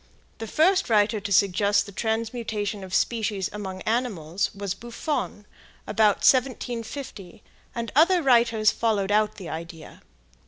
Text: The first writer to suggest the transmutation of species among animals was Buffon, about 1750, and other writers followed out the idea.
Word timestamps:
The 0.39 0.47
first 0.47 0.89
writer 0.89 1.19
to 1.19 1.31
suggest 1.31 1.85
the 1.85 1.91
transmutation 1.91 2.83
of 2.83 2.91
species 2.91 3.51
among 3.53 3.81
animals 3.83 4.49
was 4.55 4.73
Buffon, 4.73 5.45
about 5.85 6.25
1750, 6.25 7.43
and 7.75 7.91
other 7.95 8.23
writers 8.23 8.71
followed 8.71 9.11
out 9.11 9.35
the 9.35 9.47
idea. 9.49 10.01